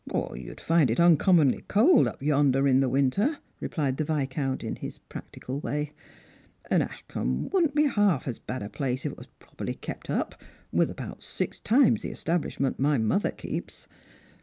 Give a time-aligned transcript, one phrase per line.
[0.33, 4.97] "You'd find it uncommonly cold up yonder in the winter," replied the Viscount in his
[4.97, 5.91] practical way;"
[6.71, 10.33] and Ashcombo wouldn't be half a bnd place if it was properly kept up,
[10.73, 13.87] wi^.v about six times the establishment my mother keeps.